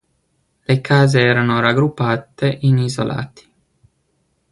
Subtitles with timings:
[0.63, 3.51] Le case erano raggruppate in isolati.